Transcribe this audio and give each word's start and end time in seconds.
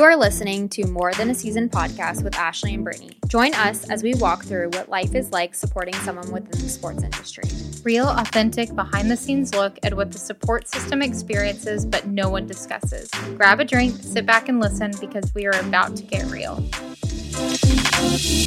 You 0.00 0.06
are 0.06 0.16
listening 0.16 0.70
to 0.70 0.86
More 0.86 1.12
Than 1.12 1.28
a 1.28 1.34
Season 1.34 1.68
podcast 1.68 2.24
with 2.24 2.34
Ashley 2.34 2.72
and 2.72 2.82
Brittany. 2.82 3.18
Join 3.28 3.52
us 3.52 3.86
as 3.90 4.02
we 4.02 4.14
walk 4.14 4.42
through 4.42 4.70
what 4.70 4.88
life 4.88 5.14
is 5.14 5.30
like 5.30 5.54
supporting 5.54 5.92
someone 5.96 6.32
within 6.32 6.58
the 6.58 6.70
sports 6.70 7.02
industry. 7.02 7.44
Real, 7.84 8.08
authentic, 8.08 8.74
behind 8.74 9.10
the 9.10 9.16
scenes 9.18 9.54
look 9.54 9.78
at 9.82 9.92
what 9.92 10.10
the 10.10 10.16
support 10.16 10.66
system 10.68 11.02
experiences 11.02 11.84
but 11.84 12.06
no 12.06 12.30
one 12.30 12.46
discusses. 12.46 13.10
Grab 13.36 13.60
a 13.60 13.64
drink, 13.66 13.94
sit 14.00 14.24
back 14.24 14.48
and 14.48 14.58
listen 14.58 14.90
because 15.02 15.34
we 15.34 15.44
are 15.46 15.60
about 15.60 15.94
to 15.96 16.02
get 16.02 16.24
real. 16.30 16.66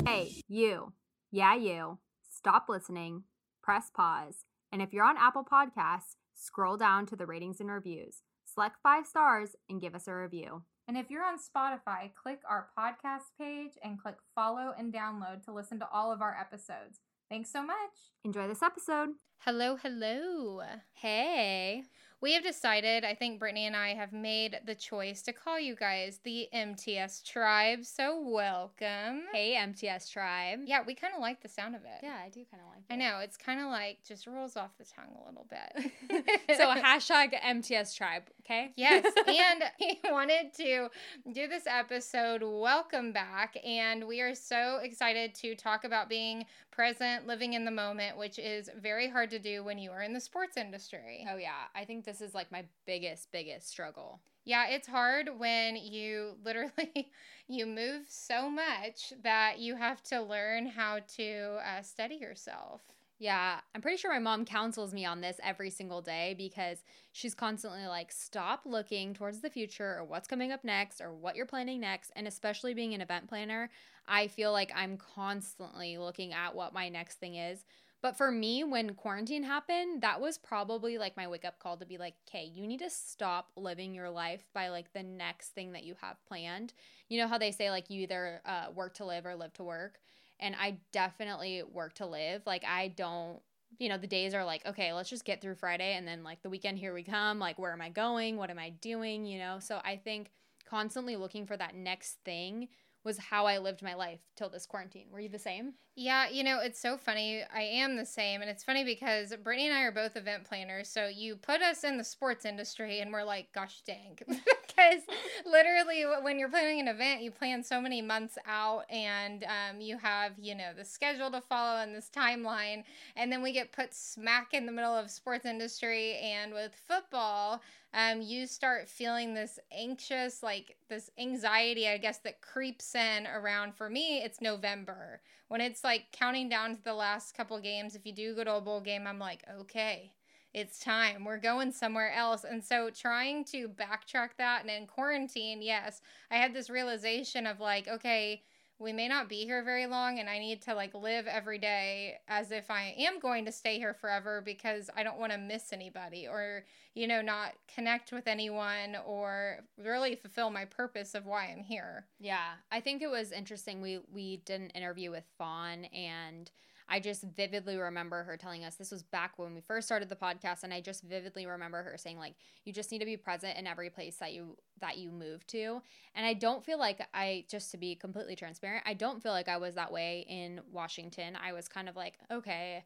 Hey, 0.08 0.32
you. 0.48 0.92
Yeah, 1.32 1.54
you. 1.54 2.00
Stop 2.36 2.66
listening, 2.68 3.26
press 3.62 3.92
pause, 3.96 4.46
and 4.72 4.82
if 4.82 4.92
you're 4.92 5.06
on 5.06 5.18
Apple 5.18 5.46
Podcasts, 5.46 6.16
scroll 6.34 6.78
down 6.78 7.06
to 7.06 7.16
the 7.16 7.28
ratings 7.28 7.60
and 7.60 7.70
reviews. 7.70 8.24
Select 8.44 8.78
five 8.82 9.06
stars 9.06 9.52
and 9.70 9.80
give 9.80 9.94
us 9.94 10.08
a 10.08 10.16
review. 10.16 10.64
And 10.88 10.98
if 10.98 11.10
you're 11.10 11.24
on 11.24 11.38
Spotify, 11.38 12.14
click 12.14 12.42
our 12.50 12.68
podcast 12.78 13.32
page 13.40 13.72
and 13.84 14.02
click 14.02 14.18
follow 14.36 14.74
and 14.78 14.94
download 14.94 15.44
to 15.46 15.54
listen 15.54 15.80
to 15.80 15.88
all 15.92 16.12
of 16.12 16.22
our 16.22 16.36
episodes. 16.38 17.00
Thanks 17.30 17.52
so 17.52 17.64
much. 17.64 17.78
Enjoy 18.26 18.48
this 18.48 18.62
episode. 18.62 19.10
Hello, 19.40 19.78
hello. 19.78 20.62
Hey. 20.94 21.84
We 22.24 22.32
have 22.36 22.44
decided, 22.44 23.04
I 23.04 23.16
think 23.16 23.38
Brittany 23.38 23.66
and 23.66 23.76
I 23.76 23.96
have 23.96 24.14
made 24.14 24.62
the 24.66 24.76
choice 24.76 25.22
to 25.24 25.34
call 25.34 25.60
you 25.60 25.76
guys 25.76 26.22
the 26.24 26.48
MTS 26.54 27.22
Tribe. 27.22 27.84
So 27.84 28.18
welcome. 28.18 29.24
Hey, 29.34 29.58
MTS 29.58 30.08
Tribe. 30.08 30.62
Yeah, 30.66 30.84
we 30.88 30.96
kind 30.96 31.14
of 31.14 31.20
like 31.20 31.42
the 31.42 31.50
sound 31.50 31.76
of 31.76 31.82
it. 31.82 32.00
Yeah, 32.02 32.16
I 32.26 32.30
do 32.30 32.46
kind 32.50 32.64
of 32.64 32.70
like 32.70 32.84
it. 32.90 32.94
I 32.94 32.96
know. 32.96 33.20
It's 33.20 33.36
kind 33.36 33.60
of 33.60 33.66
like 33.66 33.98
just 34.08 34.26
rolls 34.26 34.56
off 34.56 34.70
the 34.78 34.86
tongue 34.86 35.14
a 35.22 35.28
little 35.28 35.46
bit. 35.50 36.32
so 36.58 36.74
hashtag 36.74 37.38
MTS 37.44 37.94
Tribe, 37.94 38.24
okay? 38.46 38.72
Yes. 38.78 39.06
and 39.28 39.64
he 39.78 40.00
wanted 40.10 40.54
to 40.54 40.88
do 41.30 41.50
this 41.50 41.64
episode. 41.68 42.42
Welcome 42.42 43.12
back. 43.12 43.58
And 43.66 44.08
we 44.08 44.22
are 44.22 44.34
so 44.34 44.80
excited 44.82 45.36
to 45.36 45.56
talk 45.56 45.84
about 45.84 46.08
being 46.08 46.46
present, 46.72 47.28
living 47.28 47.54
in 47.54 47.66
the 47.66 47.72
moment, 47.72 48.18
which 48.18 48.40
is 48.40 48.70
very 48.82 49.10
hard 49.10 49.30
to 49.30 49.40
do 49.40 49.64
when 49.64 49.78
you 49.78 49.92
are 49.92 50.02
in 50.02 50.14
the 50.14 50.20
sports 50.20 50.58
industry. 50.58 51.28
Oh, 51.30 51.38
yeah. 51.38 51.68
I 51.76 51.86
think 51.86 52.06
this 52.14 52.28
is 52.30 52.36
like 52.36 52.52
my 52.52 52.64
biggest, 52.86 53.32
biggest 53.32 53.70
struggle. 53.70 54.22
Yeah, 54.46 54.68
it's 54.68 54.88
hard 54.88 55.30
when 55.38 55.76
you 55.76 56.36
literally 56.46 57.12
you 57.48 57.66
move 57.66 58.06
so 58.08 58.50
much 58.50 59.14
that 59.24 59.60
you 59.60 59.76
have 59.76 60.04
to 60.04 60.22
learn 60.22 60.68
how 60.68 61.00
to 61.18 61.58
uh, 61.66 61.82
steady 61.82 62.16
yourself. 62.16 62.82
Yeah, 63.20 63.60
I'm 63.74 63.82
pretty 63.82 63.98
sure 63.98 64.12
my 64.12 64.20
mom 64.20 64.44
counsels 64.44 64.94
me 64.94 65.06
on 65.06 65.22
this 65.22 65.40
every 65.42 65.70
single 65.70 66.02
day 66.02 66.36
because 66.38 66.84
she's 67.14 67.34
constantly 67.34 67.86
like, 67.86 68.12
stop 68.12 68.62
looking 68.66 69.14
towards 69.14 69.40
the 69.40 69.50
future 69.50 69.96
or 69.98 70.04
what's 70.04 70.28
coming 70.28 70.52
up 70.52 70.64
next 70.66 71.00
or 71.00 71.14
what 71.14 71.36
you're 71.36 71.46
planning 71.46 71.80
next. 71.80 72.12
And 72.16 72.28
especially 72.28 72.74
being 72.74 72.94
an 72.94 73.02
event 73.02 73.30
planner, 73.30 73.70
I 74.08 74.28
feel 74.28 74.52
like 74.52 74.74
I'm 74.76 74.98
constantly 74.98 75.98
looking 75.98 76.34
at 76.34 76.54
what 76.54 76.74
my 76.74 76.90
next 76.90 77.20
thing 77.20 77.36
is. 77.36 77.64
But 78.04 78.18
for 78.18 78.30
me, 78.30 78.66
when 78.66 78.96
quarantine 78.96 79.44
happened, 79.44 80.02
that 80.02 80.20
was 80.20 80.38
probably 80.38 80.98
like 80.98 81.16
my 81.16 81.26
wake 81.26 81.46
up 81.46 81.58
call 81.58 81.78
to 81.78 81.86
be 81.86 81.98
like, 81.98 82.16
okay, 82.28 82.52
you 82.54 82.68
need 82.68 82.82
to 82.82 82.90
stop 82.90 83.52
living 83.56 83.96
your 83.96 84.10
life 84.10 84.44
by 84.54 84.68
like 84.68 84.92
the 84.92 85.04
next 85.04 85.56
thing 85.56 85.72
that 85.72 85.86
you 85.86 85.96
have 86.02 86.18
planned. 86.28 86.74
You 87.08 87.22
know 87.22 87.30
how 87.30 87.38
they 87.38 87.52
say 87.52 87.72
like 87.72 87.90
you 87.90 88.02
either 88.02 88.42
uh, 88.46 88.66
work 88.76 88.96
to 88.96 89.06
live 89.06 89.26
or 89.26 89.36
live 89.36 89.54
to 89.54 89.64
work? 89.64 90.02
And 90.42 90.54
I 90.60 90.80
definitely 90.92 91.64
work 91.64 91.94
to 91.96 92.06
live. 92.06 92.42
Like, 92.46 92.66
I 92.66 92.90
don't, 92.90 93.40
you 93.80 93.88
know, 93.88 93.98
the 93.98 94.06
days 94.06 94.34
are 94.34 94.44
like, 94.44 94.66
okay, 94.66 94.92
let's 94.92 95.10
just 95.10 95.24
get 95.24 95.40
through 95.40 95.56
Friday. 95.56 95.94
And 95.96 96.06
then 96.06 96.26
like 96.26 96.42
the 96.42 96.50
weekend, 96.50 96.80
here 96.80 96.94
we 96.94 97.04
come. 97.04 97.40
Like, 97.40 97.58
where 97.58 97.72
am 97.72 97.82
I 97.82 97.88
going? 97.88 98.36
What 98.36 98.50
am 98.50 98.60
I 98.60 98.72
doing? 98.72 99.26
You 99.26 99.40
know? 99.40 99.60
So 99.60 99.80
I 99.86 99.96
think 99.96 100.30
constantly 100.70 101.16
looking 101.16 101.46
for 101.46 101.56
that 101.56 101.74
next 101.74 102.18
thing 102.26 102.68
was 103.04 103.18
how 103.18 103.46
I 103.46 103.58
lived 103.58 103.82
my 103.82 103.94
life 103.94 104.20
till 104.36 104.50
this 104.50 104.66
quarantine. 104.66 105.08
Were 105.12 105.20
you 105.20 105.30
the 105.30 105.40
same? 105.40 105.74
Yeah, 105.96 106.30
you 106.30 106.44
know, 106.44 106.60
it's 106.60 106.80
so 106.80 106.98
funny. 106.98 107.44
I 107.54 107.62
am 107.62 107.98
the 107.98 108.06
same. 108.06 108.42
And 108.42 108.50
it's 108.50 108.64
funny 108.64 108.84
because 108.84 109.34
Brittany 109.44 109.68
and 109.68 109.78
I 109.78 109.82
are 109.82 109.92
both 109.92 110.16
event 110.16 110.46
planners. 110.46 110.90
So 110.90 111.08
you 111.08 111.36
put 111.36 111.62
us 111.62 111.84
in 111.84 111.98
the 111.98 112.04
sports 112.04 112.46
industry 112.46 113.00
and 113.00 113.12
we're 113.12 113.24
like, 113.24 113.54
gosh 113.54 113.82
dang. 113.86 114.18
because 114.76 115.02
literally, 115.46 116.04
when 116.22 116.40
you're 116.40 116.50
planning 116.50 116.80
an 116.80 116.88
event, 116.88 117.22
you 117.22 117.32
plan 117.32 117.64
so 117.64 117.82
many 117.82 118.02
months 118.02 118.38
out 118.48 118.84
and 118.90 119.44
um, 119.44 119.82
you 119.82 119.98
have, 119.98 120.34
you 120.38 120.56
know, 120.56 120.72
the 120.76 120.86
schedule 120.86 121.32
to 121.32 121.42
follow 121.42 121.82
and 121.82 121.96
this 121.96 122.10
timeline. 122.16 122.84
And 123.16 123.32
then 123.32 123.42
we 123.42 123.52
get 123.52 123.72
put 123.72 123.94
smack 123.94 124.54
in 124.54 124.66
the 124.66 124.72
middle 124.72 124.94
of 124.94 125.10
sports 125.10 125.46
industry. 125.46 126.16
And 126.16 126.54
with 126.54 126.74
football, 126.88 127.62
um, 127.94 128.22
you 128.22 128.48
start 128.48 128.90
feeling 128.90 129.34
this 129.34 129.60
anxious, 129.72 130.42
like 130.42 130.76
this 130.90 131.12
anxiety, 131.20 131.88
I 131.88 131.98
guess, 131.98 132.18
that 132.20 132.42
creeps 132.42 132.96
in 132.96 133.28
around. 133.28 133.76
For 133.76 133.90
me, 133.90 134.22
it's 134.24 134.42
November 134.42 135.22
when 135.48 135.62
it's 135.62 135.84
like 135.84 136.06
counting 136.12 136.50
down 136.50 136.76
to 136.76 136.84
the 136.84 136.94
last 136.94 137.38
couple 137.38 137.60
games. 137.60 137.96
If 137.96 138.06
you 138.06 138.12
do 138.12 138.36
go 138.36 138.44
to 138.44 138.56
a 138.56 138.62
bowl 138.62 138.82
game, 138.82 139.06
I'm 139.06 139.20
like, 139.20 139.44
okay, 139.60 140.12
it's 140.54 140.80
time. 140.80 141.26
We're 141.26 141.38
going 141.38 141.72
somewhere 141.72 142.14
else. 142.14 142.44
And 142.44 142.64
so 142.64 142.90
trying 142.90 143.44
to 143.46 143.68
backtrack 143.68 144.30
that 144.38 144.62
and 144.62 144.70
in 144.70 144.88
quarantine, 144.88 145.62
yes, 145.62 146.02
I 146.30 146.38
had 146.38 146.54
this 146.54 146.70
realization 146.70 147.48
of 147.48 147.60
like, 147.60 147.88
okay, 147.88 148.44
we 148.80 148.92
may 148.92 149.08
not 149.08 149.30
be 149.30 149.46
here 149.46 149.64
very 149.64 149.86
long 149.86 150.20
and 150.20 150.30
I 150.30 150.40
need 150.40 150.62
to 150.64 150.74
like 150.74 150.94
live 150.94 151.26
every 151.26 151.58
day 151.58 152.18
as 152.28 152.52
if 152.52 152.70
I 152.70 152.94
am 152.98 153.20
going 153.20 153.46
to 153.46 153.52
stay 153.52 153.78
here 153.78 153.94
forever 153.94 154.42
because 154.44 154.90
I 154.96 155.04
don't 155.04 155.20
want 155.20 155.32
to 155.32 155.38
miss 155.38 155.72
anybody 155.72 156.28
or 156.28 156.66
you 156.94 157.08
know 157.08 157.22
not 157.22 157.54
connect 157.74 158.12
with 158.12 158.28
anyone 158.28 158.98
or 159.06 159.60
really 159.78 160.16
fulfill 160.16 160.50
my 160.50 160.66
purpose 160.66 161.16
of 161.16 161.26
why 161.26 161.46
I'm 161.46 161.64
here. 161.64 162.06
Yeah, 162.20 162.54
I 162.72 162.82
think 162.82 163.02
it 163.02 163.10
was 163.10 163.32
interesting 163.32 163.82
we 163.82 164.00
we 164.12 164.38
did 164.38 164.62
an 164.62 164.70
interview 164.72 165.12
with 165.12 165.26
Fawn 165.38 165.86
and 165.86 166.52
I 166.88 167.00
just 167.00 167.24
vividly 167.24 167.78
remember 167.78 168.24
her 168.24 168.38
telling 168.38 168.64
us 168.64 168.76
this 168.76 168.92
was 168.92 169.04
back 169.04 169.34
when 169.38 169.54
we 169.54 169.62
first 169.62 169.88
started 169.88 170.10
the 170.10 170.16
podcast 170.16 170.64
and 170.64 170.74
I 170.74 170.82
just 170.82 171.04
vividly 171.04 171.46
remember 171.46 171.82
her 171.84 171.98
saying 171.98 172.18
like 172.18 172.36
you 172.66 172.74
just 172.74 172.92
need 172.92 173.00
to 173.00 173.06
be 173.06 173.18
present 173.18 173.58
in 173.58 173.68
every 173.68 173.90
place 173.90 174.18
that 174.18 174.34
you 174.34 174.58
that 174.82 174.98
you 174.98 175.12
move 175.12 175.46
to. 175.48 175.82
And 176.16 176.26
I 176.26 176.34
don't 176.34 176.64
feel 176.64 176.78
like 176.78 177.08
I 177.14 177.46
just 177.50 177.72
to 177.72 177.78
be 177.78 177.96
completely 177.96 178.36
transparent, 178.36 178.84
I 178.86 178.94
don't 178.94 179.22
feel 179.22 179.32
like 179.32 179.48
I 179.48 179.58
was 179.58 179.76
that 179.76 179.92
way 179.92 180.26
in 180.28 180.62
Washington. 180.72 181.38
I 181.42 181.54
was 181.54 181.68
kind 181.68 181.88
of 181.90 181.96
like, 181.96 182.16
okay, 182.32 182.84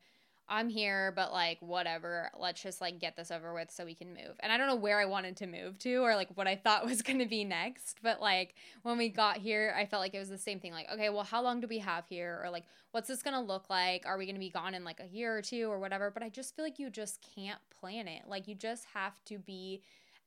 I'm 0.50 0.70
here, 0.70 1.12
but 1.16 1.32
like 1.34 1.58
whatever. 1.62 2.32
Let's 2.40 2.62
just 2.62 2.80
like 2.80 3.00
get 3.00 3.16
this 3.16 3.32
over 3.32 3.54
with 3.54 3.70
so 3.70 3.86
we 3.86 3.94
can 3.94 4.10
move. 4.10 4.36
And 4.40 4.52
I 4.52 4.58
don't 4.58 4.68
know 4.68 4.76
where 4.76 5.00
I 5.00 5.06
wanted 5.06 5.36
to 5.38 5.48
move 5.48 5.78
to 5.80 5.96
or 5.98 6.16
like 6.16 6.30
what 6.36 6.48
I 6.48 6.56
thought 6.56 6.86
was 6.88 7.02
going 7.02 7.20
to 7.20 7.26
be 7.26 7.44
next, 7.44 7.98
but 8.02 8.22
like 8.22 8.56
when 8.84 8.98
we 8.98 9.10
got 9.10 9.38
here, 9.38 9.76
I 9.78 9.86
felt 9.86 10.02
like 10.02 10.14
it 10.14 10.20
was 10.20 10.30
the 10.30 10.38
same 10.38 10.60
thing. 10.60 10.72
Like, 10.72 10.90
okay, 10.94 11.10
well, 11.10 11.24
how 11.24 11.42
long 11.42 11.60
do 11.60 11.68
we 11.68 11.80
have 11.80 12.06
here 12.08 12.42
or 12.44 12.50
like 12.50 12.66
what's 12.92 13.08
this 13.08 13.22
going 13.22 13.34
to 13.34 13.42
look 13.42 13.70
like? 13.70 14.06
Are 14.06 14.18
we 14.18 14.26
going 14.26 14.36
to 14.36 14.40
be 14.40 14.50
gone 14.50 14.74
in 14.74 14.84
like 14.84 15.00
a 15.00 15.08
year 15.08 15.36
or 15.38 15.42
two 15.42 15.70
or 15.70 15.80
whatever? 15.80 16.10
But 16.12 16.24
I 16.24 16.30
just 16.30 16.56
feel 16.56 16.64
like 16.64 16.80
you 16.80 16.90
just 16.90 17.26
can't 17.36 17.60
plan 17.80 18.08
it. 18.08 18.24
Like 18.28 18.48
you 18.48 18.56
just 18.56 18.86
have 18.94 19.24
to 19.26 19.38
be 19.38 19.82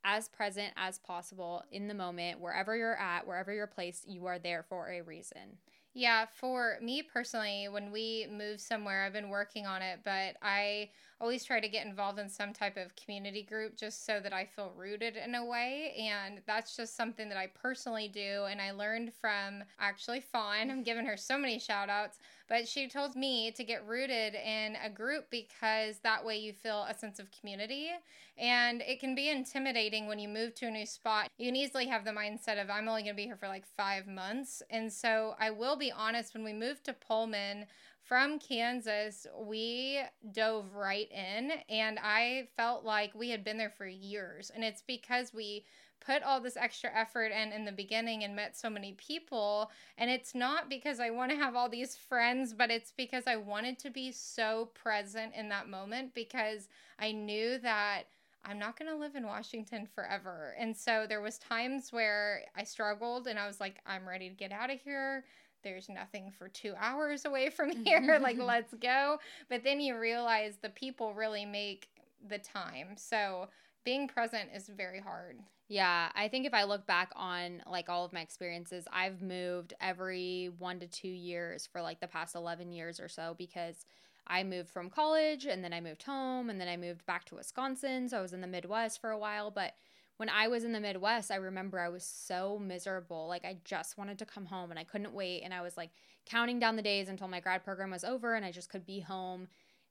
as 0.04 0.28
present 0.28 0.72
as 0.76 0.98
possible 0.98 1.62
in 1.70 1.88
the 1.88 1.94
moment, 1.94 2.40
wherever 2.40 2.76
you're 2.76 2.96
at, 2.96 3.26
wherever 3.26 3.52
you're 3.52 3.66
placed, 3.66 4.08
you 4.08 4.26
are 4.26 4.38
there 4.38 4.64
for 4.68 4.90
a 4.90 5.02
reason. 5.02 5.58
Yeah, 5.92 6.26
for 6.34 6.78
me 6.80 7.02
personally, 7.02 7.68
when 7.68 7.90
we 7.90 8.26
move 8.30 8.60
somewhere, 8.60 9.04
I've 9.04 9.12
been 9.12 9.28
working 9.28 9.66
on 9.66 9.82
it, 9.82 10.00
but 10.04 10.36
I 10.40 10.90
always 11.20 11.44
try 11.44 11.60
to 11.60 11.68
get 11.68 11.86
involved 11.86 12.18
in 12.18 12.28
some 12.28 12.52
type 12.52 12.76
of 12.76 12.96
community 12.96 13.42
group 13.42 13.76
just 13.76 14.06
so 14.06 14.20
that 14.20 14.32
I 14.32 14.46
feel 14.46 14.72
rooted 14.76 15.16
in 15.16 15.34
a 15.34 15.44
way. 15.44 15.94
And 15.98 16.40
that's 16.46 16.76
just 16.76 16.96
something 16.96 17.28
that 17.28 17.36
I 17.36 17.48
personally 17.48 18.08
do. 18.08 18.46
And 18.48 18.60
I 18.60 18.70
learned 18.70 19.12
from 19.20 19.62
actually 19.78 20.20
Fawn. 20.20 20.70
I'm 20.70 20.82
giving 20.82 21.04
her 21.04 21.16
so 21.16 21.36
many 21.36 21.58
shout 21.58 21.90
outs, 21.90 22.18
but 22.48 22.66
she 22.66 22.88
told 22.88 23.16
me 23.16 23.50
to 23.52 23.62
get 23.62 23.86
rooted 23.86 24.34
in 24.34 24.76
a 24.82 24.88
group 24.88 25.26
because 25.30 25.98
that 25.98 26.24
way 26.24 26.38
you 26.38 26.52
feel 26.52 26.86
a 26.88 26.94
sense 26.94 27.18
of 27.18 27.28
community. 27.38 27.90
And 28.38 28.80
it 28.80 29.00
can 29.00 29.14
be 29.14 29.28
intimidating 29.28 30.06
when 30.06 30.18
you 30.18 30.28
move 30.28 30.54
to 30.56 30.66
a 30.66 30.70
new 30.70 30.86
spot. 30.86 31.28
You 31.36 31.48
can 31.48 31.56
easily 31.56 31.86
have 31.88 32.06
the 32.06 32.12
mindset 32.12 32.60
of, 32.60 32.70
I'm 32.70 32.88
only 32.88 33.02
going 33.02 33.14
to 33.14 33.16
be 33.16 33.26
here 33.26 33.36
for 33.36 33.48
like 33.48 33.66
five 33.76 34.06
months. 34.06 34.62
And 34.70 34.90
so 34.90 35.34
I 35.38 35.50
will 35.50 35.76
be 35.76 35.92
honest, 35.92 36.32
when 36.32 36.44
we 36.44 36.54
moved 36.54 36.84
to 36.84 36.94
Pullman, 36.94 37.66
from 38.04 38.38
Kansas, 38.38 39.26
we 39.38 40.00
dove 40.32 40.74
right 40.74 41.10
in, 41.12 41.52
and 41.68 41.98
I 42.02 42.48
felt 42.56 42.84
like 42.84 43.14
we 43.14 43.30
had 43.30 43.44
been 43.44 43.58
there 43.58 43.70
for 43.70 43.86
years. 43.86 44.50
And 44.54 44.64
it's 44.64 44.82
because 44.82 45.32
we 45.32 45.64
put 46.04 46.22
all 46.22 46.40
this 46.40 46.56
extra 46.56 46.90
effort 46.94 47.30
in 47.30 47.52
in 47.52 47.64
the 47.64 47.72
beginning 47.72 48.24
and 48.24 48.34
met 48.34 48.56
so 48.56 48.70
many 48.70 48.94
people. 48.94 49.70
And 49.98 50.10
it's 50.10 50.34
not 50.34 50.68
because 50.68 50.98
I 50.98 51.10
want 51.10 51.30
to 51.30 51.36
have 51.36 51.54
all 51.54 51.68
these 51.68 51.94
friends, 51.94 52.54
but 52.54 52.70
it's 52.70 52.92
because 52.96 53.24
I 53.26 53.36
wanted 53.36 53.78
to 53.80 53.90
be 53.90 54.10
so 54.10 54.70
present 54.74 55.34
in 55.36 55.48
that 55.50 55.68
moment 55.68 56.14
because 56.14 56.68
I 56.98 57.12
knew 57.12 57.58
that. 57.58 58.04
I'm 58.42 58.58
not 58.58 58.78
going 58.78 58.90
to 58.90 58.96
live 58.96 59.16
in 59.16 59.26
Washington 59.26 59.86
forever. 59.94 60.54
And 60.58 60.74
so 60.74 61.04
there 61.06 61.20
was 61.20 61.36
times 61.36 61.92
where 61.92 62.40
I 62.56 62.64
struggled 62.64 63.26
and 63.26 63.38
I 63.38 63.46
was 63.46 63.60
like 63.60 63.82
I'm 63.86 64.08
ready 64.08 64.30
to 64.30 64.34
get 64.34 64.50
out 64.50 64.70
of 64.70 64.80
here 64.80 65.24
there's 65.62 65.88
nothing 65.88 66.32
for 66.36 66.48
two 66.48 66.74
hours 66.78 67.24
away 67.24 67.50
from 67.50 67.70
here. 67.84 68.18
like, 68.20 68.38
let's 68.38 68.74
go. 68.74 69.18
But 69.48 69.64
then 69.64 69.80
you 69.80 69.98
realize 69.98 70.58
the 70.60 70.70
people 70.70 71.14
really 71.14 71.44
make 71.44 71.88
the 72.28 72.38
time. 72.38 72.96
So 72.96 73.48
being 73.84 74.08
present 74.08 74.50
is 74.54 74.68
very 74.68 75.00
hard. 75.00 75.38
Yeah, 75.68 76.08
I 76.16 76.26
think 76.28 76.46
if 76.46 76.52
I 76.52 76.64
look 76.64 76.84
back 76.86 77.12
on 77.14 77.62
like 77.70 77.88
all 77.88 78.04
of 78.04 78.12
my 78.12 78.20
experiences, 78.20 78.86
I've 78.92 79.22
moved 79.22 79.72
every 79.80 80.50
1 80.58 80.80
to 80.80 80.88
2 80.88 81.08
years 81.08 81.68
for 81.70 81.80
like 81.80 82.00
the 82.00 82.08
past 82.08 82.34
11 82.34 82.72
years 82.72 82.98
or 82.98 83.08
so 83.08 83.34
because 83.38 83.86
I 84.26 84.42
moved 84.42 84.68
from 84.68 84.90
college 84.90 85.46
and 85.46 85.62
then 85.62 85.72
I 85.72 85.80
moved 85.80 86.02
home 86.02 86.50
and 86.50 86.60
then 86.60 86.68
I 86.68 86.76
moved 86.76 87.06
back 87.06 87.24
to 87.26 87.36
Wisconsin, 87.36 88.08
so 88.08 88.18
I 88.18 88.22
was 88.22 88.32
in 88.32 88.40
the 88.40 88.46
Midwest 88.46 89.00
for 89.00 89.10
a 89.10 89.18
while, 89.18 89.50
but 89.50 89.74
when 90.20 90.28
I 90.28 90.48
was 90.48 90.64
in 90.64 90.72
the 90.72 90.80
Midwest, 90.80 91.30
I 91.30 91.36
remember 91.36 91.80
I 91.80 91.88
was 91.88 92.04
so 92.04 92.58
miserable. 92.58 93.26
Like 93.26 93.46
I 93.46 93.56
just 93.64 93.96
wanted 93.96 94.18
to 94.18 94.26
come 94.26 94.44
home 94.44 94.68
and 94.68 94.78
I 94.78 94.84
couldn't 94.84 95.14
wait 95.14 95.40
and 95.40 95.54
I 95.54 95.62
was 95.62 95.78
like 95.78 95.88
counting 96.26 96.58
down 96.58 96.76
the 96.76 96.82
days 96.82 97.08
until 97.08 97.26
my 97.26 97.40
grad 97.40 97.64
program 97.64 97.90
was 97.90 98.04
over 98.04 98.34
and 98.34 98.44
I 98.44 98.52
just 98.52 98.68
could 98.68 98.84
be 98.84 99.00
home. 99.00 99.48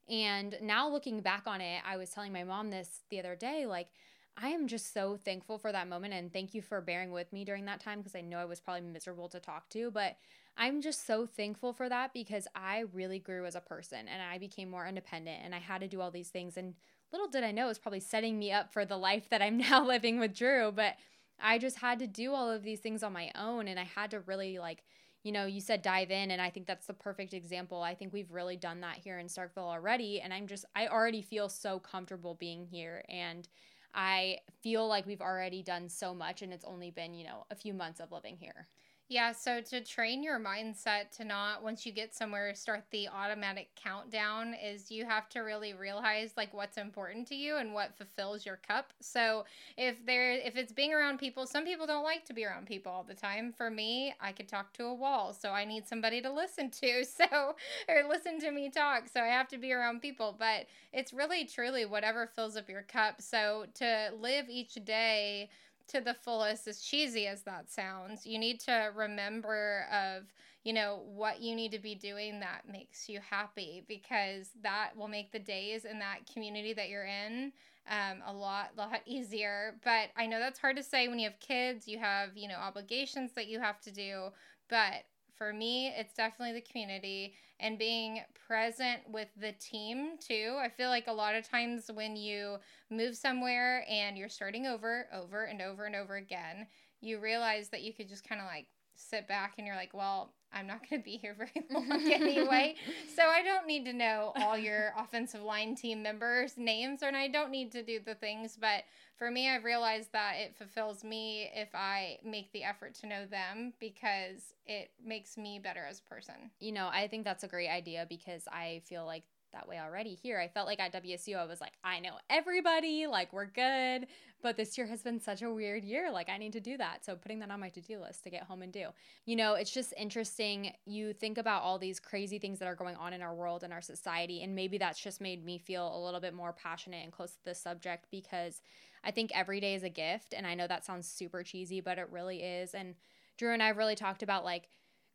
And 0.08 0.54
now 0.62 0.88
looking 0.88 1.20
back 1.20 1.48
on 1.48 1.60
it, 1.60 1.82
I 1.84 1.96
was 1.96 2.10
telling 2.10 2.32
my 2.32 2.44
mom 2.44 2.70
this 2.70 3.00
the 3.10 3.18
other 3.18 3.34
day 3.34 3.66
like 3.66 3.88
I 4.36 4.50
am 4.50 4.68
just 4.68 4.94
so 4.94 5.16
thankful 5.16 5.58
for 5.58 5.72
that 5.72 5.88
moment 5.88 6.14
and 6.14 6.32
thank 6.32 6.54
you 6.54 6.62
for 6.62 6.80
bearing 6.80 7.10
with 7.10 7.32
me 7.32 7.44
during 7.44 7.64
that 7.64 7.80
time 7.80 7.98
because 7.98 8.14
I 8.14 8.20
know 8.20 8.38
I 8.38 8.44
was 8.44 8.60
probably 8.60 8.82
miserable 8.82 9.28
to 9.30 9.40
talk 9.40 9.68
to, 9.70 9.90
but 9.90 10.16
I'm 10.56 10.80
just 10.80 11.08
so 11.08 11.26
thankful 11.26 11.72
for 11.72 11.88
that 11.88 12.12
because 12.12 12.46
I 12.54 12.84
really 12.92 13.18
grew 13.18 13.46
as 13.46 13.56
a 13.56 13.60
person 13.60 14.06
and 14.06 14.22
I 14.22 14.38
became 14.38 14.70
more 14.70 14.86
independent 14.86 15.40
and 15.42 15.56
I 15.56 15.58
had 15.58 15.80
to 15.80 15.88
do 15.88 16.00
all 16.00 16.12
these 16.12 16.28
things 16.28 16.56
and 16.56 16.74
little 17.12 17.28
did 17.28 17.44
I 17.44 17.52
know 17.52 17.64
it 17.64 17.68
was 17.68 17.78
probably 17.78 18.00
setting 18.00 18.38
me 18.38 18.52
up 18.52 18.72
for 18.72 18.84
the 18.84 18.96
life 18.96 19.28
that 19.30 19.42
I'm 19.42 19.58
now 19.70 19.84
living 19.84 20.18
with 20.18 20.34
Drew, 20.34 20.72
but 20.72 20.96
I 21.40 21.58
just 21.58 21.78
had 21.78 21.98
to 22.00 22.06
do 22.06 22.34
all 22.34 22.50
of 22.50 22.62
these 22.62 22.80
things 22.80 23.02
on 23.02 23.12
my 23.12 23.30
own 23.34 23.68
and 23.68 23.80
I 23.80 23.84
had 23.84 24.10
to 24.12 24.20
really 24.20 24.58
like 24.58 24.84
you 25.22 25.32
know, 25.32 25.44
you 25.44 25.60
said 25.60 25.82
dive 25.82 26.10
in, 26.10 26.30
and 26.30 26.40
I 26.40 26.48
think 26.48 26.66
that's 26.66 26.86
the 26.86 26.94
perfect 26.94 27.34
example. 27.34 27.82
I 27.82 27.94
think 27.94 28.12
we've 28.12 28.30
really 28.30 28.56
done 28.56 28.80
that 28.80 28.96
here 28.96 29.18
in 29.18 29.26
Starkville 29.26 29.58
already. 29.58 30.20
And 30.20 30.32
I'm 30.32 30.46
just, 30.46 30.64
I 30.74 30.86
already 30.88 31.20
feel 31.20 31.48
so 31.48 31.78
comfortable 31.78 32.34
being 32.34 32.64
here. 32.64 33.04
And 33.08 33.46
I 33.94 34.38
feel 34.62 34.88
like 34.88 35.06
we've 35.06 35.20
already 35.20 35.62
done 35.62 35.88
so 35.88 36.14
much 36.14 36.42
and 36.42 36.52
it's 36.52 36.64
only 36.64 36.90
been, 36.90 37.12
you 37.12 37.24
know, 37.24 37.44
a 37.50 37.54
few 37.54 37.74
months 37.74 38.00
of 38.00 38.12
living 38.12 38.36
here. 38.38 38.68
Yeah, 39.12 39.32
so 39.32 39.60
to 39.60 39.80
train 39.80 40.22
your 40.22 40.38
mindset 40.38 41.10
to 41.16 41.24
not 41.24 41.64
once 41.64 41.84
you 41.84 41.90
get 41.90 42.14
somewhere 42.14 42.54
start 42.54 42.84
the 42.92 43.08
automatic 43.08 43.70
countdown 43.74 44.54
is 44.54 44.88
you 44.88 45.04
have 45.04 45.28
to 45.30 45.40
really 45.40 45.74
realize 45.74 46.34
like 46.36 46.54
what's 46.54 46.78
important 46.78 47.26
to 47.26 47.34
you 47.34 47.56
and 47.56 47.74
what 47.74 47.96
fulfills 47.96 48.46
your 48.46 48.60
cup. 48.64 48.92
So 49.00 49.46
if 49.76 50.06
there 50.06 50.30
if 50.34 50.54
it's 50.54 50.72
being 50.72 50.94
around 50.94 51.18
people, 51.18 51.44
some 51.48 51.64
people 51.64 51.88
don't 51.88 52.04
like 52.04 52.24
to 52.26 52.32
be 52.32 52.44
around 52.44 52.66
people 52.68 52.92
all 52.92 53.02
the 53.02 53.14
time. 53.14 53.52
For 53.52 53.68
me, 53.68 54.14
I 54.20 54.30
could 54.30 54.46
talk 54.48 54.72
to 54.74 54.84
a 54.84 54.94
wall, 54.94 55.32
so 55.32 55.50
I 55.50 55.64
need 55.64 55.88
somebody 55.88 56.22
to 56.22 56.32
listen 56.32 56.70
to. 56.70 57.04
So 57.04 57.56
or 57.88 58.08
listen 58.08 58.38
to 58.40 58.52
me 58.52 58.70
talk. 58.70 59.08
So 59.12 59.20
I 59.20 59.26
have 59.26 59.48
to 59.48 59.58
be 59.58 59.72
around 59.72 60.02
people, 60.02 60.36
but 60.38 60.66
it's 60.92 61.12
really 61.12 61.44
truly 61.44 61.84
whatever 61.84 62.28
fills 62.28 62.56
up 62.56 62.68
your 62.68 62.82
cup. 62.82 63.20
So 63.20 63.66
to 63.74 64.10
live 64.20 64.48
each 64.48 64.74
day 64.84 65.50
to 65.90 66.00
the 66.00 66.14
fullest, 66.14 66.66
as 66.68 66.80
cheesy 66.80 67.26
as 67.26 67.42
that 67.42 67.70
sounds, 67.70 68.26
you 68.26 68.38
need 68.38 68.60
to 68.60 68.90
remember 68.94 69.86
of, 69.92 70.24
you 70.64 70.72
know, 70.72 71.02
what 71.04 71.40
you 71.40 71.54
need 71.54 71.72
to 71.72 71.78
be 71.78 71.94
doing 71.94 72.40
that 72.40 72.62
makes 72.70 73.08
you 73.08 73.20
happy 73.20 73.84
because 73.88 74.50
that 74.62 74.90
will 74.96 75.08
make 75.08 75.32
the 75.32 75.38
days 75.38 75.84
in 75.84 75.98
that 75.98 76.20
community 76.32 76.72
that 76.72 76.88
you're 76.88 77.06
in 77.06 77.52
um, 77.88 78.18
a 78.26 78.32
lot, 78.32 78.70
lot 78.76 79.00
easier. 79.06 79.74
But 79.84 80.10
I 80.16 80.26
know 80.26 80.38
that's 80.38 80.58
hard 80.58 80.76
to 80.76 80.82
say 80.82 81.08
when 81.08 81.18
you 81.18 81.28
have 81.28 81.40
kids, 81.40 81.88
you 81.88 81.98
have, 81.98 82.36
you 82.36 82.48
know, 82.48 82.56
obligations 82.56 83.32
that 83.32 83.48
you 83.48 83.60
have 83.60 83.80
to 83.82 83.90
do. 83.90 84.28
But 84.68 85.04
for 85.40 85.54
me, 85.54 85.90
it's 85.96 86.12
definitely 86.12 86.52
the 86.52 86.70
community 86.70 87.32
and 87.60 87.78
being 87.78 88.20
present 88.46 89.00
with 89.10 89.28
the 89.40 89.52
team 89.52 90.18
too. 90.18 90.58
I 90.60 90.68
feel 90.68 90.90
like 90.90 91.06
a 91.06 91.12
lot 91.12 91.34
of 91.34 91.48
times 91.48 91.90
when 91.90 92.14
you 92.14 92.58
move 92.90 93.16
somewhere 93.16 93.86
and 93.88 94.18
you're 94.18 94.28
starting 94.28 94.66
over, 94.66 95.06
over 95.14 95.44
and 95.44 95.62
over 95.62 95.86
and 95.86 95.96
over 95.96 96.16
again, 96.16 96.66
you 97.00 97.20
realize 97.20 97.70
that 97.70 97.80
you 97.80 97.94
could 97.94 98.06
just 98.06 98.28
kind 98.28 98.42
of 98.42 98.46
like 98.48 98.66
sit 98.96 99.26
back 99.26 99.54
and 99.56 99.66
you're 99.66 99.76
like, 99.76 99.94
well, 99.94 100.34
I'm 100.52 100.66
not 100.66 100.88
going 100.88 101.00
to 101.00 101.04
be 101.04 101.16
here 101.16 101.34
very 101.38 101.52
long 101.70 102.12
anyway. 102.12 102.76
so 103.14 103.22
I 103.22 103.42
don't 103.42 103.66
need 103.66 103.84
to 103.86 103.92
know 103.92 104.32
all 104.36 104.56
your 104.56 104.92
offensive 104.98 105.42
line 105.42 105.74
team 105.74 106.02
members' 106.02 106.56
names 106.56 107.02
and 107.02 107.16
I 107.16 107.28
don't 107.28 107.50
need 107.50 107.72
to 107.72 107.82
do 107.82 108.00
the 108.04 108.14
things. 108.14 108.56
But 108.60 108.84
for 109.16 109.30
me, 109.30 109.48
I've 109.48 109.64
realized 109.64 110.12
that 110.12 110.34
it 110.38 110.56
fulfills 110.56 111.04
me 111.04 111.50
if 111.54 111.68
I 111.74 112.18
make 112.24 112.52
the 112.52 112.64
effort 112.64 112.94
to 112.96 113.06
know 113.06 113.26
them 113.26 113.74
because 113.78 114.54
it 114.66 114.90
makes 115.04 115.36
me 115.36 115.58
better 115.58 115.84
as 115.88 116.00
a 116.00 116.14
person. 116.14 116.50
You 116.58 116.72
know, 116.72 116.88
I 116.92 117.06
think 117.08 117.24
that's 117.24 117.44
a 117.44 117.48
great 117.48 117.68
idea 117.68 118.06
because 118.08 118.48
I 118.48 118.82
feel 118.86 119.04
like 119.06 119.24
that 119.52 119.68
way 119.68 119.78
already 119.78 120.14
here. 120.14 120.38
I 120.38 120.48
felt 120.48 120.66
like 120.66 120.80
at 120.80 120.92
WSU, 120.92 121.36
I 121.36 121.44
was 121.44 121.60
like, 121.60 121.72
I 121.84 122.00
know 122.00 122.14
everybody, 122.28 123.06
like, 123.06 123.32
we're 123.32 123.46
good. 123.46 124.06
But 124.42 124.56
this 124.56 124.78
year 124.78 124.86
has 124.86 125.02
been 125.02 125.20
such 125.20 125.42
a 125.42 125.52
weird 125.52 125.84
year. 125.84 126.10
Like, 126.10 126.30
I 126.30 126.38
need 126.38 126.52
to 126.54 126.60
do 126.60 126.76
that. 126.78 127.04
So, 127.04 127.14
putting 127.14 127.40
that 127.40 127.50
on 127.50 127.60
my 127.60 127.68
to 127.70 127.80
do 127.80 128.00
list 128.00 128.24
to 128.24 128.30
get 128.30 128.44
home 128.44 128.62
and 128.62 128.72
do. 128.72 128.86
You 129.26 129.36
know, 129.36 129.54
it's 129.54 129.70
just 129.70 129.92
interesting. 129.98 130.72
You 130.86 131.12
think 131.12 131.38
about 131.38 131.62
all 131.62 131.78
these 131.78 132.00
crazy 132.00 132.38
things 132.38 132.58
that 132.58 132.68
are 132.68 132.74
going 132.74 132.96
on 132.96 133.12
in 133.12 133.22
our 133.22 133.34
world 133.34 133.62
and 133.64 133.72
our 133.72 133.82
society. 133.82 134.42
And 134.42 134.54
maybe 134.54 134.78
that's 134.78 135.00
just 135.00 135.20
made 135.20 135.44
me 135.44 135.58
feel 135.58 135.94
a 135.94 136.02
little 136.02 136.20
bit 136.20 136.34
more 136.34 136.52
passionate 136.52 137.04
and 137.04 137.12
close 137.12 137.32
to 137.32 137.44
this 137.44 137.60
subject 137.60 138.06
because 138.10 138.62
I 139.04 139.10
think 139.10 139.30
every 139.34 139.60
day 139.60 139.74
is 139.74 139.82
a 139.82 139.88
gift. 139.88 140.34
And 140.34 140.46
I 140.46 140.54
know 140.54 140.66
that 140.66 140.84
sounds 140.84 141.08
super 141.08 141.42
cheesy, 141.42 141.80
but 141.80 141.98
it 141.98 142.08
really 142.10 142.42
is. 142.42 142.74
And 142.74 142.94
Drew 143.36 143.52
and 143.52 143.62
I 143.62 143.68
have 143.68 143.76
really 143.76 143.94
talked 143.94 144.22
about 144.22 144.44
like, 144.44 144.68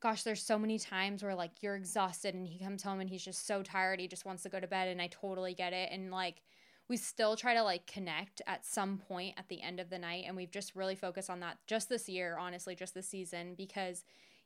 gosh, 0.06 0.22
there's 0.22 0.44
so 0.44 0.60
many 0.60 0.78
times 0.78 1.24
where 1.24 1.34
like 1.34 1.64
you're 1.64 1.76
exhausted 1.76 2.36
and 2.36 2.46
he 2.46 2.60
comes 2.64 2.84
home 2.84 3.00
and 3.00 3.10
he's 3.10 3.26
just 3.26 3.48
so 3.48 3.64
tired. 3.64 4.00
He 4.00 4.08
just 4.08 4.24
wants 4.24 4.44
to 4.44 4.50
go 4.50 4.60
to 4.60 4.68
bed. 4.68 4.88
And 4.88 5.02
I 5.02 5.08
totally 5.08 5.56
get 5.56 5.74
it. 5.74 5.90
And 5.92 6.12
like, 6.12 6.44
we 6.88 6.96
still 6.96 7.36
try 7.36 7.56
to 7.56 7.64
like 7.64 7.88
connect 7.88 8.40
at 8.46 8.64
some 8.64 9.00
point 9.00 9.34
at 9.36 9.50
the 9.50 9.64
end 9.64 9.80
of 9.80 9.90
the 9.90 9.98
night. 9.98 10.26
And 10.28 10.36
we've 10.36 10.52
just 10.52 10.76
really 10.76 10.94
focused 10.94 11.32
on 11.32 11.40
that 11.40 11.58
just 11.66 11.90
this 11.90 12.08
year, 12.08 12.38
honestly, 12.40 12.76
just 12.76 12.94
this 12.94 13.08
season, 13.08 13.56
because 13.58 14.06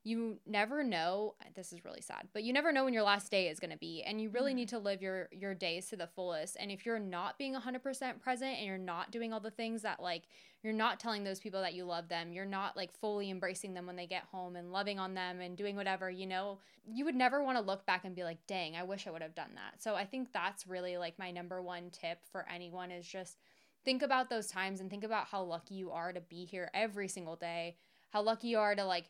you 0.10 0.40
never 0.48 0.84
know 0.84 1.36
this 1.56 1.72
is 1.72 1.86
really 1.86 2.02
sad 2.02 2.28
but 2.34 2.44
you 2.44 2.52
never 2.52 2.72
know 2.72 2.84
when 2.84 2.94
your 2.94 3.04
last 3.04 3.30
day 3.30 3.48
is 3.48 3.60
going 3.60 3.70
to 3.70 3.78
be 3.78 4.02
and 4.04 4.20
you 4.20 4.30
really 4.30 4.52
mm-hmm. 4.52 4.58
need 4.58 4.70
to 4.70 4.80
live 4.80 5.02
your 5.02 5.30
your 5.32 5.54
days 5.54 5.88
to 5.88 5.96
the 5.96 6.08
fullest 6.08 6.58
and 6.60 6.72
if 6.72 6.86
you're 6.86 6.98
not 6.98 7.38
being 7.38 7.54
100% 7.54 8.20
present 8.20 8.58
and 8.58 8.66
you're 8.66 8.78
not 8.78 9.12
doing 9.12 9.32
all 9.32 9.40
the 9.40 9.52
things 9.52 9.84
that 9.84 10.02
like 10.02 10.24
you're 10.64 10.74
not 10.74 11.00
telling 11.00 11.24
those 11.24 11.40
people 11.40 11.62
that 11.62 11.76
you 11.76 11.86
love 11.86 12.10
them 12.10 12.34
you're 12.34 12.44
not 12.44 12.76
like 12.76 12.92
fully 12.92 13.30
embracing 13.30 13.74
them 13.76 13.86
when 13.86 13.96
they 13.96 14.08
get 14.08 14.24
home 14.32 14.56
and 14.56 14.72
loving 14.72 14.98
on 14.98 15.14
them 15.14 15.40
and 15.40 15.56
doing 15.56 15.76
whatever 15.76 16.10
you 16.10 16.26
know 16.26 16.58
you 16.92 17.06
would 17.06 17.16
never 17.16 17.44
want 17.44 17.58
to 17.58 17.64
look 17.64 17.86
back 17.86 18.04
and 18.04 18.16
be 18.16 18.24
like 18.24 18.40
dang 18.48 18.76
i 18.76 18.84
wish 18.84 19.06
i 19.06 19.12
would 19.12 19.22
have 19.22 19.36
done 19.36 19.52
that 19.54 19.82
so 19.82 19.94
i 19.94 20.06
think 20.06 20.34
that's 20.34 20.66
really 20.66 20.98
like 20.98 21.20
my 21.20 21.30
number 21.30 21.62
one 21.62 21.90
tip 21.92 22.18
for 22.32 22.46
anyone 22.52 22.92
is 22.92 23.06
just 23.06 23.38
think 23.86 24.02
about 24.02 24.30
those 24.30 24.48
times 24.48 24.82
and 24.82 24.90
think 24.90 25.04
about 25.04 25.28
how 25.28 25.44
lucky 25.44 25.76
you 25.76 25.92
are 25.92 26.12
to 26.12 26.22
be 26.22 26.46
here 26.46 26.70
every 26.74 27.08
single 27.08 27.36
day 27.36 27.76
how 28.10 28.22
lucky 28.22 28.48
you 28.48 28.58
are 28.58 28.76
to 28.76 28.84
like 28.84 29.06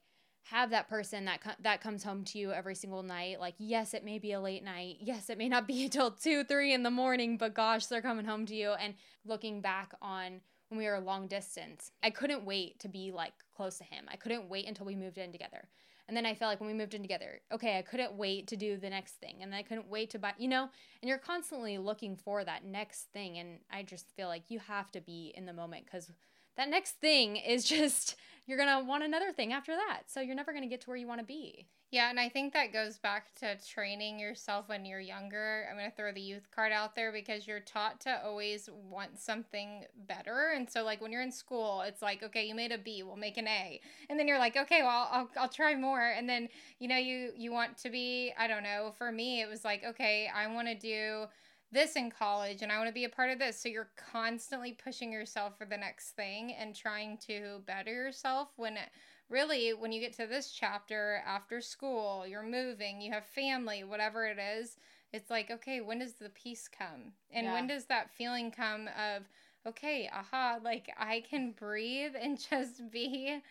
have 0.50 0.72
that 0.72 0.90
person 0.90 1.26
that 1.26 1.42
co- 1.42 1.52
that 1.62 1.82
comes 1.82 2.04
home 2.04 2.24
to 2.24 2.40
you 2.40 2.52
every 2.52 2.76
single 2.76 3.04
night 3.04 3.40
like 3.40 3.56
yes 3.58 3.94
it 3.94 4.04
may 4.04 4.18
be 4.18 4.32
a 4.32 4.40
late 4.40 4.64
night. 4.64 4.98
Yes 5.00 5.30
it 5.30 5.38
may 5.38 5.50
not 5.50 5.68
be 5.68 5.84
until 5.86 6.12
2 6.12 6.44
3 6.44 6.74
in 6.74 6.84
the 6.84 6.92
morning 6.92 7.38
but 7.38 7.54
gosh 7.54 7.86
they're 7.86 8.02
coming 8.02 8.26
home 8.26 8.46
to 8.48 8.56
you. 8.56 8.72
And 8.72 8.96
looking 9.26 9.62
back 9.62 9.94
on 10.02 10.42
when 10.70 10.78
we 10.78 10.86
were 10.86 11.00
long 11.00 11.28
distance 11.28 11.92
i 12.04 12.10
couldn't 12.10 12.46
wait 12.46 12.80
to 12.80 12.88
be 12.88 13.12
like 13.12 13.34
close 13.56 13.78
to 13.78 13.84
him. 13.84 14.06
I 14.08 14.16
couldn't 14.16 14.50
wait 14.50 14.68
until 14.68 14.86
we 14.86 14.96
moved 14.96 15.18
in 15.18 15.32
together. 15.32 15.68
And 16.08 16.18
then 16.18 16.26
i 16.26 16.34
felt 16.34 16.50
like 16.50 16.60
when 16.60 16.70
we 16.70 16.76
moved 16.76 16.96
in 16.96 17.04
together 17.04 17.42
okay 17.54 17.78
i 17.78 17.82
couldn't 17.84 18.14
wait 18.14 18.48
to 18.48 18.56
do 18.56 18.78
the 18.78 18.90
next 18.90 19.16
thing. 19.16 19.38
And 19.42 19.54
i 19.54 19.62
couldn't 19.62 19.88
wait 19.90 20.10
to 20.12 20.20
buy 20.20 20.34
you 20.38 20.48
know 20.48 20.70
and 21.02 21.10
you're 21.10 21.20
constantly 21.20 21.78
looking 21.78 22.16
for 22.16 22.44
that 22.44 22.66
next 22.66 23.10
thing. 23.14 23.38
And 23.38 23.60
i 23.72 23.84
just 23.84 24.16
feel 24.16 24.28
like 24.28 24.50
you 24.50 24.60
have 24.60 24.92
to 24.94 25.02
be 25.02 25.34
in 25.36 25.46
the 25.46 25.54
moment 25.54 25.86
because 25.86 26.12
that 26.58 26.70
next 26.70 27.00
thing 27.00 27.38
is 27.38 27.64
just 27.78 28.16
you're 28.50 28.58
going 28.58 28.80
to 28.80 28.84
want 28.84 29.04
another 29.04 29.32
thing 29.32 29.54
after 29.54 29.76
that. 29.76 30.04
So 30.08 30.22
you're 30.22 30.36
never 30.36 30.52
going 30.52 30.64
to 30.64 30.70
get 30.70 30.82
to 30.82 30.88
where 30.88 30.98
you 30.98 31.06
want 31.06 31.20
to 31.20 31.26
be. 31.26 31.68
Yeah, 31.92 32.10
and 32.10 32.20
I 32.20 32.30
think 32.30 32.54
that 32.54 32.74
goes 32.74 32.98
back 32.98 33.34
to 33.36 33.58
training 33.68 34.20
yourself 34.20 34.70
when 34.70 34.86
you're 34.86 35.00
younger. 35.00 35.68
I'm 35.70 35.78
going 35.78 35.90
to 35.90 35.96
throw 35.96 36.12
the 36.12 36.22
youth 36.22 36.50
card 36.50 36.72
out 36.72 36.96
there 36.96 37.12
because 37.12 37.48
you're 37.48 37.60
taught 37.60 38.00
to 38.02 38.22
always 38.26 38.70
want 38.90 39.20
something 39.20 39.86
better. 40.08 40.52
And 40.56 40.70
so, 40.70 40.84
like, 40.84 41.00
when 41.00 41.12
you're 41.12 41.22
in 41.22 41.32
school, 41.32 41.82
it's 41.82 42.02
like, 42.02 42.24
okay, 42.24 42.48
you 42.48 42.56
made 42.56 42.72
a 42.72 42.78
B, 42.80 43.04
we'll 43.04 43.16
make 43.16 43.38
an 43.38 43.48
A. 43.48 43.82
And 44.10 44.20
then 44.20 44.28
you're 44.28 44.40
like, 44.40 44.58
okay, 44.58 44.82
well, 44.82 45.10
I'll, 45.12 45.30
I'll 45.38 45.50
try 45.50 45.76
more. 45.76 46.02
And 46.02 46.28
then, 46.28 46.50
you 46.80 46.88
know, 46.88 46.98
you, 46.98 47.32
you 47.36 47.52
want 47.52 47.78
to 47.80 47.90
be, 47.92 48.34
I 48.38 48.48
don't 48.48 48.64
know, 48.64 48.94
for 48.98 49.12
me, 49.12 49.42
it 49.42 49.50
was 49.50 49.64
like, 49.64 49.84
okay, 49.84 50.30
I 50.36 50.48
want 50.48 50.68
to 50.68 50.76
do 50.76 51.26
this 51.72 51.96
in 51.96 52.10
college 52.10 52.62
and 52.62 52.72
I 52.72 52.78
want 52.78 52.88
to 52.88 52.94
be 52.94 53.06
a 53.06 53.10
part 53.10 53.30
of 53.30 53.40
this. 53.40 53.62
So 53.62 53.70
you're 53.70 53.92
constantly 54.12 54.74
pushing 54.74 55.12
yourself 55.12 55.58
for 55.58 55.66
the 55.66 55.78
next 55.78 56.12
thing 56.12 56.54
and 56.60 56.76
trying 56.76 57.18
to 57.28 57.62
better 57.66 57.92
yourself 57.92 58.50
when 58.56 58.78
it, 58.78 58.90
really 59.30 59.74
when 59.74 59.92
you 59.92 60.02
get 60.02 60.14
to 60.18 60.26
this 60.26 60.52
chapter 60.52 61.22
after 61.26 61.62
school, 61.62 62.26
you're 62.28 62.44
moving, 62.44 63.02
you 63.02 63.12
have 63.12 63.26
family, 63.26 63.84
whatever 63.84 64.26
it 64.26 64.40
is, 64.40 64.78
it's 65.14 65.30
like, 65.30 65.50
okay, 65.50 65.82
when 65.82 66.00
does 66.00 66.14
the 66.14 66.30
peace 66.30 66.68
come? 66.68 67.14
And 67.32 67.48
yeah. 67.48 67.54
when 67.54 67.68
does 67.68 67.86
that 67.86 68.12
feeling 68.12 68.52
come 68.52 68.88
of 68.88 69.24
okay, 69.68 70.10
aha, 70.14 70.60
like 70.64 70.90
I 70.98 71.24
can 71.30 71.52
breathe 71.52 72.14
and 72.20 72.40
just 72.50 72.90
be 72.92 73.42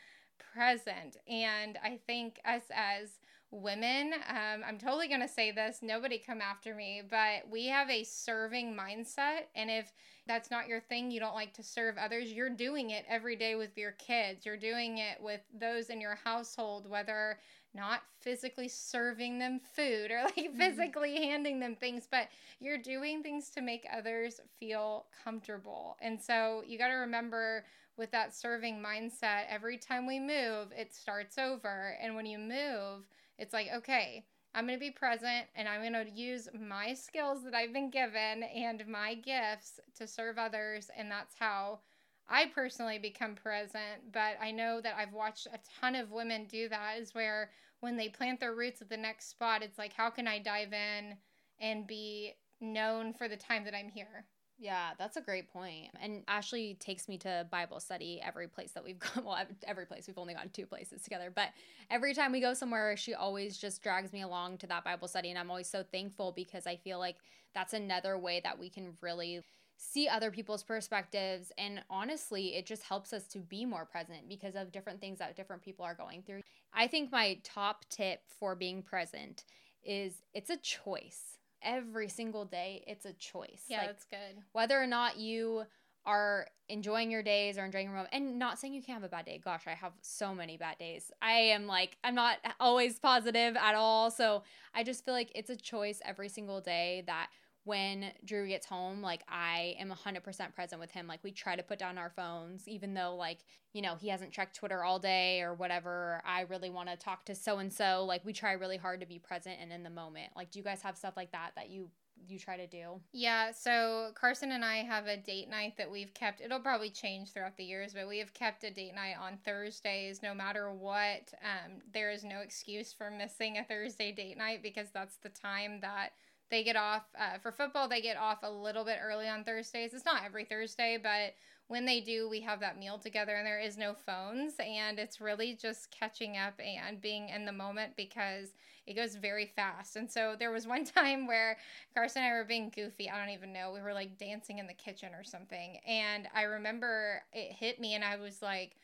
present. 0.55 1.17
And 1.29 1.79
I 1.83 1.99
think 2.07 2.41
us 2.45 2.63
as 2.75 3.11
women, 3.51 4.13
um, 4.29 4.63
I'm 4.67 4.79
totally 4.79 5.09
going 5.09 5.23
to 5.23 5.29
say 5.29 5.51
this, 5.51 5.79
nobody 5.81 6.19
come 6.19 6.41
after 6.41 6.75
me, 6.75 7.03
but 7.09 7.49
we 7.51 7.67
have 7.67 7.89
a 7.89 8.05
serving 8.05 8.77
mindset. 8.77 9.47
And 9.55 9.71
if 9.71 9.93
that's 10.27 10.51
not 10.51 10.69
your 10.69 10.81
thing, 10.81 11.11
you 11.11 11.21
don't 11.21 11.35
like 11.35 11.55
to 11.55 11.63
serve 11.63 11.97
others, 11.97 12.31
you're 12.31 12.51
doing 12.51 12.91
it 12.91 13.07
every 13.09 13.37
day 13.37 13.55
with 13.55 13.77
your 13.77 13.93
kids. 13.93 14.45
You're 14.45 14.59
doing 14.59 14.99
it 14.99 15.19
with 15.21 15.41
those 15.59 15.89
in 15.89 16.01
your 16.01 16.19
household, 16.23 16.89
whether 16.89 17.39
not 17.75 18.01
physically 18.21 18.69
serving 18.69 19.39
them 19.39 19.61
food 19.75 20.11
or 20.11 20.23
like 20.25 20.37
mm-hmm. 20.37 20.59
physically 20.59 21.17
handing 21.17 21.61
them 21.61 21.77
things, 21.77 22.09
but 22.11 22.29
you're 22.61 22.79
doing 22.79 23.23
things 23.23 23.51
to 23.51 23.61
make 23.61 23.87
others 23.97 24.41
feel 24.59 25.07
comfortable. 25.25 25.97
And 26.01 26.21
so 26.21 26.63
you 26.67 26.79
got 26.79 26.89
to 26.89 26.95
remember 26.95 27.65
with 27.97 28.11
that 28.13 28.35
serving 28.35 28.83
mindset, 28.83 29.45
every 29.49 29.77
time 29.77 30.07
we 30.07 30.21
move, 30.21 30.73
it 30.77 30.95
starts 30.95 31.37
over. 31.37 31.97
And 32.01 32.15
when 32.15 32.27
you 32.27 32.39
move, 32.39 33.05
it's 33.39 33.53
like, 33.53 33.69
okay, 33.77 34.25
I'm 34.55 34.67
going 34.67 34.79
to 34.79 34.85
be 34.85 34.91
present 34.91 35.47
and 35.55 35.69
I'm 35.69 35.81
going 35.81 36.07
to 36.07 36.11
use 36.11 36.49
my 36.59 36.95
skills 36.95 37.45
that 37.45 37.55
I've 37.55 37.73
been 37.73 37.91
given 37.91 38.43
and 38.43 38.87
my 38.87 39.15
gifts 39.15 39.79
to 39.97 40.07
serve 40.07 40.39
others. 40.39 40.91
And 40.97 41.11
that's 41.11 41.35
how 41.39 41.81
I 42.29 42.47
personally 42.55 42.99
become 42.99 43.35
present. 43.35 44.13
But 44.13 44.37
I 44.41 44.51
know 44.51 44.81
that 44.81 44.97
I've 44.97 45.13
watched 45.13 45.47
a 45.47 45.61
ton 45.81 45.95
of 45.95 46.11
women 46.11 46.47
do 46.47 46.69
that, 46.69 46.99
is 46.99 47.15
where 47.15 47.51
when 47.81 47.97
they 47.97 48.09
plant 48.09 48.41
their 48.41 48.55
roots 48.55 48.83
at 48.83 48.89
the 48.89 48.97
next 48.97 49.31
spot, 49.31 49.63
it's 49.63 49.79
like, 49.79 49.93
how 49.93 50.11
can 50.11 50.27
I 50.27 50.39
dive 50.39 50.73
in 50.73 51.17
and 51.61 51.87
be 51.87 52.35
known 52.61 53.13
for 53.13 53.29
the 53.29 53.37
time 53.37 53.65
that 53.65 53.75
I'm 53.75 53.91
here? 53.91 54.25
Yeah, 54.61 54.91
that's 54.99 55.17
a 55.17 55.21
great 55.21 55.53
point. 55.53 55.91
And 56.01 56.25
Ashley 56.27 56.77
takes 56.81 57.07
me 57.09 57.17
to 57.19 57.47
Bible 57.49 57.79
study 57.79 58.21
every 58.21 58.49
place 58.49 58.73
that 58.73 58.83
we've 58.83 58.99
gone. 59.15 59.25
Well, 59.25 59.39
every 59.65 59.87
place. 59.87 60.09
We've 60.09 60.19
only 60.19 60.35
gone 60.35 60.51
two 60.53 60.67
places 60.67 61.03
together. 61.03 61.31
But 61.35 61.51
every 61.91 62.13
time 62.13 62.33
we 62.33 62.41
go 62.41 62.55
somewhere, 62.55 62.97
she 62.97 63.15
always 63.15 63.57
just 63.57 63.83
drags 63.83 64.13
me 64.13 64.23
along 64.23 64.59
to 64.59 64.67
that 64.67 64.83
Bible 64.85 65.07
study. 65.07 65.31
And 65.31 65.39
I'm 65.39 65.51
always 65.51 65.69
so 65.69 65.85
thankful 65.85 66.33
because 66.33 66.67
I 66.67 66.75
feel 66.77 66.99
like 66.99 67.17
that's 67.55 67.73
another 67.73 68.19
way 68.19 68.41
that 68.43 68.59
we 68.59 68.69
can 68.69 68.95
really 69.01 69.43
see 69.77 70.09
other 70.09 70.33
people's 70.33 70.65
perspectives. 70.65 71.53
And 71.57 71.85
honestly, 71.89 72.57
it 72.57 72.67
just 72.67 72.83
helps 72.83 73.13
us 73.13 73.29
to 73.29 73.39
be 73.39 73.65
more 73.65 73.85
present 73.85 74.29
because 74.29 74.57
of 74.57 74.73
different 74.73 75.01
things 75.01 75.21
that 75.21 75.37
different 75.37 75.63
people 75.63 75.85
are 75.85 75.95
going 75.95 76.23
through. 76.23 76.41
I 76.75 76.89
think 76.89 77.13
my 77.13 77.39
top 77.45 77.85
tip 77.91 78.23
for 78.41 78.57
being 78.57 78.83
present 78.83 79.45
is 79.85 80.21
it's 80.35 80.51
a 80.51 80.57
choice 80.57 81.38
every 81.63 82.09
single 82.09 82.45
day 82.45 82.85
it's 82.87 83.05
a 83.05 83.13
choice. 83.13 83.65
Yeah, 83.69 83.79
like, 83.79 83.87
that's 83.89 84.05
good. 84.05 84.43
Whether 84.53 84.81
or 84.81 84.87
not 84.87 85.19
you 85.19 85.65
are 86.07 86.47
enjoying 86.71 87.11
your 87.11 87.23
days 87.23 87.59
or 87.59 87.65
enjoying 87.65 87.87
your 87.87 87.95
moment 87.95 88.15
and 88.15 88.39
not 88.39 88.59
saying 88.59 88.73
you 88.73 88.83
can't 88.83 88.97
have 88.97 89.05
a 89.05 89.11
bad 89.11 89.27
day. 89.27 89.39
Gosh, 89.43 89.65
I 89.67 89.73
have 89.73 89.93
so 90.01 90.35
many 90.35 90.57
bad 90.57 90.79
days. 90.79 91.11
I 91.21 91.33
am 91.33 91.67
like 91.67 91.99
I'm 92.03 92.15
not 92.15 92.39
always 92.61 92.99
positive 92.99 93.57
at 93.57 93.75
all. 93.75 94.11
So 94.11 94.43
I 94.75 94.85
just 94.85 95.05
feel 95.05 95.15
like 95.15 95.31
it's 95.35 95.51
a 95.51 95.57
choice 95.57 96.01
every 96.05 96.29
single 96.29 96.61
day 96.61 97.03
that 97.07 97.29
when 97.69 98.07
Drew 98.25 98.49
gets 98.49 98.65
home, 98.65 99.03
like 99.03 99.23
I 99.29 99.77
am 99.79 99.93
100% 99.93 100.55
present 100.55 100.81
with 100.81 100.91
him. 100.91 101.07
Like 101.07 101.23
we 101.23 101.31
try 101.31 101.55
to 101.55 101.63
put 101.63 101.79
down 101.79 101.99
our 101.99 102.09
phones, 102.09 102.67
even 102.67 102.95
though, 102.95 103.15
like, 103.15 103.41
you 103.75 103.83
know, 103.83 103.95
he 103.95 104.09
hasn't 104.09 104.33
checked 104.33 104.57
Twitter 104.57 104.83
all 104.83 104.99
day 104.99 105.43
or 105.43 105.53
whatever. 105.53 106.23
I 106.25 106.47
really 106.49 106.71
want 106.71 106.89
to 106.89 106.97
talk 106.97 107.27
to 107.27 107.35
so 107.35 107.59
and 107.59 107.71
so. 107.71 108.07
Like 108.09 108.25
we 108.25 108.33
try 108.33 108.53
really 108.53 108.79
hard 108.79 109.01
to 109.01 109.07
be 109.07 109.19
present 109.19 109.57
and 109.61 109.71
in 109.71 109.83
the 109.83 109.91
moment. 109.91 110.33
Like, 110.35 110.51
do 110.51 110.59
you 110.59 110.65
guys 110.65 110.81
have 110.81 110.97
stuff 110.97 111.15
like 111.15 111.31
that 111.33 111.51
that 111.57 111.69
you 111.69 111.91
you 112.27 112.39
try 112.39 112.57
to 112.57 112.67
do? 112.67 113.01
Yeah, 113.13 113.53
so 113.53 114.11
Carson 114.15 114.53
and 114.53 114.65
I 114.65 114.79
have 114.79 115.07
a 115.07 115.17
date 115.17 115.49
night 115.49 115.75
that 115.77 115.91
we've 115.91 116.13
kept. 116.15 116.41
It'll 116.41 116.59
probably 116.59 116.91
change 116.91 117.33
throughout 117.33 117.57
the 117.57 117.65
years, 117.65 117.93
but 117.95 118.09
we 118.09 118.19
have 118.19 118.35
kept 118.35 118.65
a 118.65 118.71
date 118.71 118.95
night 118.95 119.15
on 119.21 119.39
Thursdays 119.45 120.23
no 120.23 120.35
matter 120.35 120.73
what. 120.73 121.33
Um, 121.43 121.75
there 121.93 122.11
is 122.11 122.25
no 122.25 122.41
excuse 122.41 122.93
for 122.93 123.11
missing 123.11 123.59
a 123.59 123.65
Thursday 123.65 124.11
date 124.11 124.39
night 124.39 124.63
because 124.63 124.89
that's 124.93 125.17
the 125.19 125.29
time 125.29 125.81
that 125.81 126.11
they 126.51 126.65
get 126.65 126.77
off 126.77 127.05
uh, 127.19 127.39
for 127.39 127.53
football. 127.53 127.89
They 127.89 128.01
get 128.01 128.17
off 128.17 128.39
a 128.43 128.51
little 128.51 128.85
bit 128.85 128.99
early 129.03 129.29
on 129.29 129.45
Thursdays. 129.45 129.93
It's 129.93 130.05
not 130.05 130.25
every 130.25 130.45
Thursday, 130.45 130.99
but 131.03 131.35
when 131.69 131.85
they 131.85 132.01
do, 132.01 132.29
we 132.29 132.41
have 132.41 132.61
that 132.61 132.79
meal 132.79 132.99
together, 132.99 133.37
and 133.37 133.47
there 133.47 133.61
is 133.61 133.77
no 133.77 133.93
phones, 133.93 134.55
and 134.59 134.99
it's 134.99 135.21
really 135.21 135.55
just 135.55 135.91
catching 135.91 136.39
up 136.39 136.55
and 136.59 137.01
being 137.01 137.29
in 137.29 137.45
the 137.45 137.53
moment 137.53 137.93
because 137.95 138.55
it 138.87 138.97
goes 138.97 139.17
very 139.17 139.53
fast. 139.55 139.97
And 139.97 140.11
so 140.11 140.35
there 140.39 140.51
was 140.51 140.67
one 140.67 140.87
time 140.87 141.27
where 141.27 141.59
Carson 141.95 142.23
and 142.23 142.33
I 142.33 142.37
were 142.37 142.45
being 142.45 142.73
goofy. 142.75 143.11
I 143.11 143.19
don't 143.19 143.35
even 143.35 143.53
know. 143.53 143.71
We 143.73 143.83
were 143.83 143.93
like 143.93 144.17
dancing 144.19 144.59
in 144.59 144.67
the 144.67 144.73
kitchen 144.73 145.13
or 145.15 145.25
something, 145.25 145.79
and 145.87 146.27
I 146.35 146.43
remember 146.45 147.23
it 147.35 147.53
hit 147.53 147.79
me, 147.79 147.95
and 147.95 148.03
I 148.03 148.17
was 148.17 148.41
like 148.41 148.77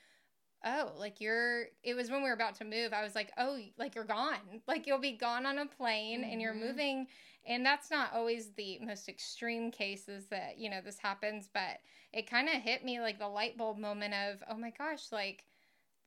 oh, 0.65 0.93
like 0.99 1.21
you're, 1.21 1.67
it 1.83 1.95
was 1.95 2.11
when 2.11 2.23
we 2.23 2.29
were 2.29 2.35
about 2.35 2.55
to 2.57 2.65
move. 2.65 2.93
I 2.93 3.03
was 3.03 3.15
like, 3.15 3.33
oh, 3.39 3.59
like 3.79 3.95
you're 3.95 4.05
gone. 4.05 4.39
Like 4.67 4.87
you'll 4.87 4.99
be 4.99 5.13
gone 5.13 5.47
on 5.47 5.59
a 5.59 5.67
plane 5.67 6.23
mm-hmm. 6.23 6.31
and 6.31 6.41
you're 6.41 6.53
mm-hmm. 6.53 6.67
moving 6.67 7.07
and 7.47 7.65
that's 7.65 7.91
not 7.91 8.13
always 8.15 8.53
the 8.53 8.79
most 8.81 9.09
extreme 9.09 9.71
cases 9.71 10.27
that, 10.27 10.59
you 10.59 10.71
know, 10.71 10.81
this 10.83 10.99
happens, 10.99 11.49
but 11.53 11.79
it 12.13 12.29
kind 12.29 12.49
of 12.49 12.55
hit 12.55 12.85
me 12.85 13.01
like 13.01 13.19
the 13.19 13.29
light 13.29 13.59
bulb 13.59 13.79
moment 13.79 14.15
of, 14.15 14.43
oh 14.51 14.57
my 14.57 14.71
gosh, 14.71 15.13
like 15.13 15.45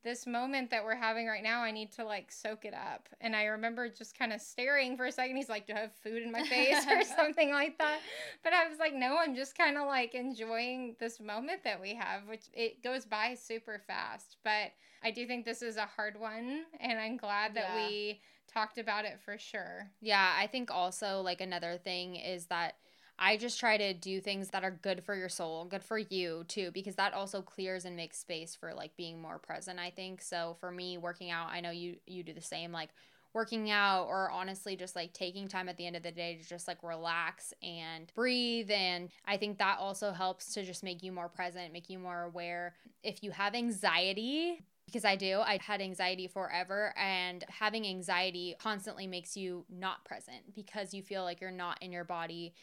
this 0.04 0.26
moment 0.26 0.70
that 0.70 0.84
we're 0.84 0.94
having 0.94 1.26
right 1.26 1.42
now, 1.42 1.62
I 1.62 1.70
need 1.70 1.92
to 1.92 2.04
like 2.04 2.30
soak 2.30 2.64
it 2.64 2.74
up. 2.74 3.08
And 3.20 3.34
I 3.34 3.44
remember 3.44 3.88
just 3.88 4.18
kind 4.18 4.32
of 4.32 4.40
staring 4.40 4.96
for 4.96 5.06
a 5.06 5.12
second. 5.12 5.36
He's 5.36 5.48
like, 5.48 5.66
Do 5.66 5.74
I 5.74 5.80
have 5.80 5.92
food 5.92 6.22
in 6.22 6.32
my 6.32 6.44
face 6.44 6.86
or 6.90 7.02
something 7.16 7.50
like 7.50 7.78
that? 7.78 8.00
But 8.44 8.52
I 8.52 8.68
was 8.68 8.78
like, 8.78 8.94
No, 8.94 9.18
I'm 9.18 9.34
just 9.34 9.56
kind 9.56 9.76
of 9.76 9.86
like 9.86 10.14
enjoying 10.14 10.96
this 11.00 11.20
moment 11.20 11.64
that 11.64 11.80
we 11.80 11.94
have, 11.94 12.28
which 12.28 12.44
it 12.52 12.82
goes 12.82 13.04
by 13.04 13.34
super 13.34 13.80
fast. 13.86 14.36
But 14.44 14.72
I 15.02 15.10
do 15.10 15.26
think 15.26 15.44
this 15.44 15.62
is 15.62 15.76
a 15.76 15.86
hard 15.86 16.18
one. 16.18 16.64
And 16.80 16.98
I'm 16.98 17.16
glad 17.16 17.54
that 17.54 17.70
yeah. 17.74 17.86
we 17.86 18.20
talked 18.52 18.78
about 18.78 19.04
it 19.04 19.18
for 19.24 19.38
sure. 19.38 19.90
Yeah, 20.00 20.34
I 20.36 20.46
think 20.46 20.70
also 20.70 21.20
like 21.20 21.40
another 21.40 21.78
thing 21.82 22.16
is 22.16 22.46
that 22.46 22.76
I 23.18 23.36
just 23.36 23.58
try 23.58 23.76
to 23.76 23.92
do 23.94 24.20
things 24.20 24.50
that 24.50 24.64
are 24.64 24.70
good 24.70 25.02
for 25.02 25.14
your 25.14 25.28
soul, 25.28 25.64
good 25.64 25.82
for 25.82 25.98
you 25.98 26.44
too, 26.48 26.70
because 26.72 26.94
that 26.96 27.14
also 27.14 27.42
clears 27.42 27.84
and 27.84 27.96
makes 27.96 28.18
space 28.18 28.54
for 28.54 28.72
like 28.74 28.96
being 28.96 29.20
more 29.20 29.38
present, 29.38 29.78
I 29.78 29.90
think. 29.90 30.22
So 30.22 30.56
for 30.60 30.70
me, 30.70 30.98
working 30.98 31.30
out, 31.30 31.48
I 31.50 31.60
know 31.60 31.70
you 31.70 31.96
you 32.06 32.22
do 32.22 32.32
the 32.32 32.40
same 32.40 32.72
like 32.72 32.90
working 33.34 33.70
out 33.70 34.06
or 34.06 34.30
honestly 34.30 34.74
just 34.74 34.96
like 34.96 35.12
taking 35.12 35.48
time 35.48 35.68
at 35.68 35.76
the 35.76 35.86
end 35.86 35.96
of 35.96 36.02
the 36.02 36.10
day 36.10 36.36
to 36.40 36.48
just 36.48 36.66
like 36.66 36.82
relax 36.82 37.52
and 37.62 38.10
breathe 38.14 38.70
and 38.70 39.10
I 39.26 39.36
think 39.36 39.58
that 39.58 39.78
also 39.78 40.12
helps 40.12 40.54
to 40.54 40.64
just 40.64 40.82
make 40.82 41.02
you 41.02 41.12
more 41.12 41.28
present, 41.28 41.72
make 41.72 41.90
you 41.90 41.98
more 41.98 42.22
aware. 42.22 42.74
If 43.02 43.22
you 43.22 43.30
have 43.32 43.54
anxiety, 43.54 44.60
because 44.86 45.04
I 45.04 45.16
do. 45.16 45.40
I 45.40 45.58
had 45.62 45.82
anxiety 45.82 46.26
forever, 46.28 46.94
and 46.96 47.44
having 47.48 47.86
anxiety 47.86 48.56
constantly 48.58 49.06
makes 49.06 49.36
you 49.36 49.66
not 49.68 50.02
present 50.06 50.54
because 50.54 50.94
you 50.94 51.02
feel 51.02 51.24
like 51.24 51.42
you're 51.42 51.50
not 51.50 51.82
in 51.82 51.92
your 51.92 52.04
body 52.04 52.54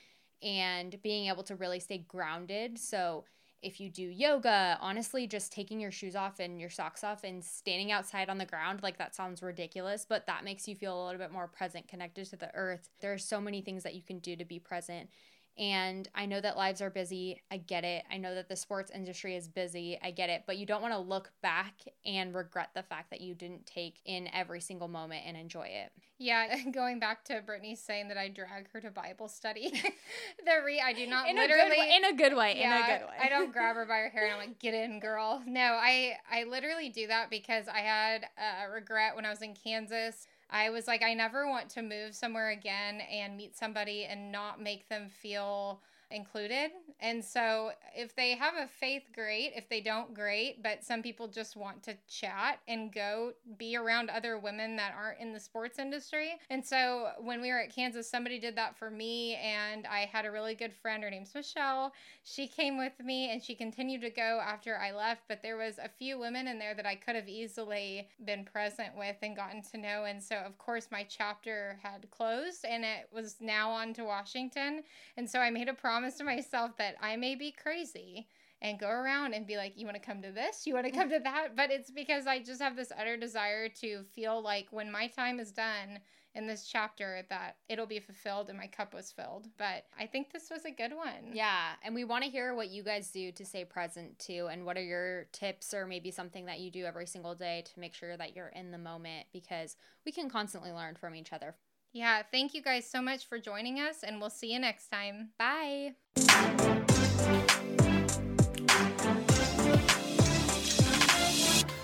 and 0.41 1.01
being 1.01 1.27
able 1.27 1.43
to 1.43 1.55
really 1.55 1.79
stay 1.79 1.99
grounded. 1.99 2.77
So, 2.77 3.25
if 3.61 3.79
you 3.79 3.89
do 3.89 4.03
yoga, 4.03 4.77
honestly, 4.79 5.25
just 5.25 5.51
taking 5.51 5.79
your 5.79 5.89
shoes 5.89 6.15
off 6.15 6.39
and 6.39 6.59
your 6.59 6.69
socks 6.69 7.03
off 7.03 7.23
and 7.23 7.43
standing 7.43 7.91
outside 7.91 8.29
on 8.29 8.37
the 8.37 8.45
ground, 8.45 8.83
like 8.83 8.97
that 8.99 9.15
sounds 9.15 9.41
ridiculous, 9.41 10.05
but 10.07 10.27
that 10.27 10.43
makes 10.43 10.67
you 10.67 10.75
feel 10.75 11.03
a 11.03 11.03
little 11.03 11.19
bit 11.19 11.31
more 11.31 11.47
present, 11.47 11.87
connected 11.87 12.25
to 12.27 12.35
the 12.35 12.53
earth. 12.53 12.89
There 13.01 13.11
are 13.11 13.17
so 13.17 13.41
many 13.41 13.61
things 13.61 13.81
that 13.81 13.95
you 13.95 14.03
can 14.03 14.19
do 14.19 14.35
to 14.35 14.45
be 14.45 14.59
present. 14.59 15.09
And 15.57 16.07
I 16.13 16.25
know 16.25 16.41
that 16.41 16.57
lives 16.57 16.81
are 16.81 16.89
busy. 16.89 17.41
I 17.49 17.57
get 17.57 17.83
it. 17.85 18.03
I 18.11 18.17
know 18.17 18.35
that 18.35 18.49
the 18.49 18.55
sports 18.55 18.91
industry 18.93 19.35
is 19.35 19.47
busy. 19.47 19.97
I 20.03 20.11
get 20.11 20.29
it. 20.29 20.43
But 20.45 20.57
you 20.57 20.65
don't 20.65 20.81
want 20.81 20.93
to 20.93 20.99
look 20.99 21.31
back 21.41 21.73
and 22.05 22.35
regret 22.35 22.71
the 22.73 22.83
fact 22.83 23.09
that 23.11 23.21
you 23.21 23.33
didn't 23.35 23.65
take 23.65 24.01
in 24.05 24.29
every 24.33 24.59
single 24.59 24.89
moment 24.89 25.23
and 25.25 25.37
enjoy 25.37 25.67
it. 25.67 25.91
Yeah, 26.17 26.55
going 26.71 26.99
back 26.99 27.23
to 27.25 27.41
Brittany 27.45 27.75
saying 27.75 28.07
that 28.09 28.17
I 28.17 28.27
drag 28.29 28.69
her 28.71 28.81
to 28.81 28.91
Bible 28.91 29.27
study. 29.27 29.69
the 30.45 30.51
re 30.65 30.81
I 30.83 30.93
do 30.93 31.07
not 31.07 31.29
in 31.29 31.35
literally 31.35 31.79
a 31.79 31.97
in 31.97 32.05
a 32.05 32.13
good 32.13 32.35
way. 32.35 32.55
Yeah, 32.57 32.77
in 32.77 32.83
a 32.83 32.99
good 32.99 33.07
way. 33.07 33.15
I 33.21 33.29
don't 33.29 33.51
grab 33.53 33.75
her 33.75 33.85
by 33.85 33.97
her 33.97 34.09
hair 34.09 34.25
and 34.25 34.33
I'm 34.33 34.39
like, 34.39 34.59
get 34.59 34.73
in, 34.73 34.99
girl. 34.99 35.41
No, 35.45 35.61
I 35.61 36.17
I 36.31 36.43
literally 36.43 36.89
do 36.89 37.07
that 37.07 37.29
because 37.29 37.67
I 37.67 37.79
had 37.79 38.25
a 38.37 38.69
regret 38.69 39.15
when 39.15 39.25
I 39.25 39.29
was 39.29 39.41
in 39.41 39.53
Kansas 39.55 40.27
I 40.49 40.69
was 40.69 40.87
like, 40.87 41.03
I 41.03 41.13
never 41.13 41.47
want 41.47 41.69
to 41.71 41.81
move 41.81 42.15
somewhere 42.15 42.49
again 42.51 43.01
and 43.01 43.35
meet 43.35 43.57
somebody 43.57 44.05
and 44.05 44.31
not 44.31 44.61
make 44.61 44.87
them 44.89 45.09
feel 45.09 45.81
included. 46.11 46.71
And 46.99 47.23
so 47.23 47.71
if 47.95 48.15
they 48.15 48.35
have 48.35 48.53
a 48.55 48.67
faith, 48.67 49.03
great. 49.13 49.51
If 49.55 49.67
they 49.69 49.81
don't, 49.81 50.13
great. 50.13 50.63
But 50.63 50.83
some 50.83 51.01
people 51.01 51.27
just 51.27 51.55
want 51.55 51.83
to 51.83 51.95
chat 52.07 52.59
and 52.67 52.93
go 52.93 53.33
be 53.57 53.75
around 53.75 54.09
other 54.09 54.37
women 54.37 54.75
that 54.77 54.93
aren't 54.97 55.19
in 55.19 55.33
the 55.33 55.39
sports 55.39 55.79
industry. 55.79 56.39
And 56.49 56.65
so 56.65 57.09
when 57.19 57.41
we 57.41 57.49
were 57.49 57.59
at 57.59 57.73
Kansas, 57.73 58.09
somebody 58.09 58.39
did 58.39 58.55
that 58.55 58.77
for 58.77 58.89
me. 58.89 59.35
And 59.35 59.85
I 59.87 60.09
had 60.11 60.25
a 60.25 60.31
really 60.31 60.55
good 60.55 60.73
friend. 60.73 61.03
Her 61.03 61.09
name's 61.09 61.33
Michelle. 61.33 61.93
She 62.23 62.47
came 62.47 62.77
with 62.77 62.93
me 63.03 63.31
and 63.31 63.43
she 63.43 63.55
continued 63.55 64.01
to 64.01 64.09
go 64.09 64.41
after 64.43 64.77
I 64.77 64.91
left. 64.91 65.23
But 65.27 65.41
there 65.41 65.57
was 65.57 65.77
a 65.77 65.89
few 65.89 66.17
women 66.17 66.47
in 66.47 66.59
there 66.59 66.75
that 66.75 66.85
I 66.85 66.95
could 66.95 67.15
have 67.15 67.27
easily 67.27 68.07
been 68.23 68.45
present 68.45 68.97
with 68.97 69.17
and 69.21 69.35
gotten 69.35 69.61
to 69.71 69.77
know. 69.77 70.05
And 70.05 70.21
so, 70.21 70.37
of 70.37 70.57
course, 70.57 70.87
my 70.91 71.05
chapter 71.09 71.77
had 71.83 72.09
closed 72.11 72.65
and 72.65 72.83
it 72.85 73.09
was 73.11 73.35
now 73.41 73.69
on 73.71 73.93
to 73.95 74.03
Washington. 74.03 74.83
And 75.17 75.29
so 75.29 75.39
I 75.39 75.49
made 75.49 75.67
a 75.67 75.73
promise 75.73 75.94
promise 75.95 76.17
to 76.17 76.25
myself 76.25 76.75
that 76.77 76.95
I 77.01 77.15
may 77.15 77.35
be 77.35 77.51
crazy 77.51 78.27
and 78.61 78.77
go 78.77 78.89
around 78.89 79.33
and 79.33 79.47
be 79.47 79.55
like, 79.55 79.73
you 79.77 79.85
want 79.85 79.95
to 79.95 80.05
come 80.05 80.21
to 80.23 80.31
this? 80.31 80.67
You 80.67 80.73
want 80.73 80.85
to 80.85 80.91
come 80.91 81.09
to 81.09 81.19
that? 81.23 81.55
But 81.55 81.71
it's 81.71 81.89
because 81.89 82.27
I 82.27 82.39
just 82.39 82.61
have 82.61 82.75
this 82.75 82.91
utter 82.99 83.15
desire 83.15 83.69
to 83.81 84.03
feel 84.13 84.43
like 84.43 84.67
when 84.71 84.91
my 84.91 85.07
time 85.07 85.39
is 85.39 85.53
done 85.53 85.99
in 86.33 86.47
this 86.47 86.67
chapter 86.67 87.25
that 87.29 87.55
it'll 87.69 87.85
be 87.85 88.01
fulfilled 88.01 88.49
and 88.49 88.57
my 88.57 88.67
cup 88.67 88.93
was 88.93 89.09
filled. 89.09 89.47
But 89.57 89.85
I 89.97 90.05
think 90.05 90.33
this 90.33 90.49
was 90.51 90.65
a 90.65 90.71
good 90.71 90.93
one. 90.93 91.31
Yeah. 91.31 91.69
And 91.81 91.95
we 91.95 92.03
want 92.03 92.25
to 92.25 92.29
hear 92.29 92.53
what 92.53 92.69
you 92.69 92.83
guys 92.83 93.09
do 93.09 93.31
to 93.31 93.45
stay 93.45 93.63
present 93.63 94.19
too. 94.19 94.49
And 94.51 94.65
what 94.65 94.75
are 94.75 94.83
your 94.83 95.27
tips 95.31 95.73
or 95.73 95.87
maybe 95.87 96.11
something 96.11 96.45
that 96.47 96.59
you 96.59 96.71
do 96.71 96.83
every 96.83 97.07
single 97.07 97.35
day 97.35 97.63
to 97.73 97.79
make 97.79 97.93
sure 97.93 98.17
that 98.17 98.35
you're 98.35 98.49
in 98.49 98.71
the 98.71 98.77
moment 98.77 99.27
because 99.31 99.77
we 100.05 100.11
can 100.11 100.29
constantly 100.29 100.73
learn 100.73 100.95
from 100.95 101.15
each 101.15 101.31
other. 101.31 101.55
Yeah. 101.95 102.23
Thank 102.29 102.53
you 102.53 102.61
guys 102.61 102.85
so 102.85 103.01
much 103.01 103.25
for 103.25 103.39
joining 103.39 103.79
us, 103.79 104.03
and 104.03 104.19
we'll 104.19 104.29
see 104.29 104.51
you 104.51 104.59
next 104.59 104.89
time. 104.89 105.29
Bye. 105.39 105.93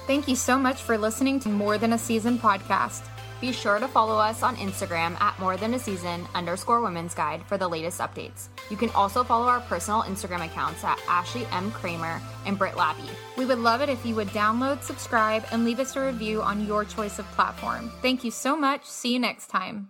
Thank 0.07 0.27
you 0.27 0.35
so 0.35 0.59
much 0.59 0.81
for 0.81 0.97
listening 0.97 1.39
to 1.39 1.49
More 1.49 1.77
Than 1.77 1.93
a 1.93 1.97
Season 1.97 2.37
podcast. 2.37 3.07
Be 3.39 3.53
sure 3.53 3.79
to 3.79 3.87
follow 3.87 4.17
us 4.17 4.43
on 4.43 4.57
Instagram 4.57 5.19
at 5.21 5.39
more 5.39 5.55
than 5.55 5.73
a 5.73 5.79
season 5.79 6.27
underscore 6.35 6.81
women's 6.81 7.15
guide 7.15 7.41
for 7.47 7.57
the 7.57 7.67
latest 7.67 7.99
updates. 8.01 8.49
You 8.69 8.75
can 8.75 8.89
also 8.89 9.23
follow 9.23 9.47
our 9.47 9.61
personal 9.61 10.01
Instagram 10.03 10.45
accounts 10.45 10.83
at 10.83 10.99
Ashley 11.07 11.47
M. 11.53 11.71
Kramer 11.71 12.21
and 12.45 12.57
Britt 12.57 12.75
Labby. 12.75 13.09
We 13.37 13.45
would 13.45 13.59
love 13.59 13.81
it 13.81 13.87
if 13.87 14.05
you 14.05 14.13
would 14.15 14.27
download, 14.27 14.83
subscribe, 14.83 15.45
and 15.51 15.63
leave 15.63 15.79
us 15.79 15.95
a 15.95 16.05
review 16.05 16.41
on 16.41 16.67
your 16.67 16.83
choice 16.83 17.17
of 17.17 17.25
platform. 17.31 17.91
Thank 18.01 18.25
you 18.25 18.29
so 18.29 18.57
much. 18.57 18.85
See 18.85 19.13
you 19.13 19.19
next 19.19 19.47
time. 19.47 19.89